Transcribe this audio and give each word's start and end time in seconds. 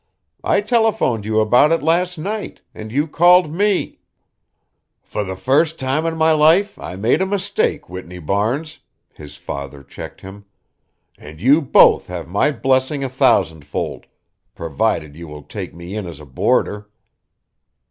"I 0.43 0.61
telephoned 0.61 1.25
you 1.25 1.39
about 1.41 1.71
it 1.71 1.83
last 1.83 2.17
night, 2.17 2.61
and 2.73 2.91
you 2.91 3.05
called 3.05 3.53
me" 3.53 3.99
"For 5.03 5.23
the 5.23 5.35
first 5.35 5.77
time 5.77 6.07
in 6.07 6.17
my 6.17 6.31
life 6.31 6.79
I 6.79 6.95
made 6.95 7.21
a 7.21 7.25
mistake, 7.27 7.87
Whitney 7.87 8.17
Barnes," 8.17 8.79
his 9.13 9.35
father 9.35 9.83
checked 9.83 10.21
him, 10.21 10.45
"and 11.19 11.39
you 11.39 11.61
both 11.61 12.07
have 12.07 12.27
my 12.27 12.49
blessing 12.49 13.03
a 13.03 13.09
thousandfold 13.09 14.07
provided 14.55 15.15
you 15.15 15.27
will 15.27 15.43
take 15.43 15.71
me 15.75 15.93
in 15.95 16.07
as 16.07 16.19
a 16.19 16.25
boarder." 16.25 16.89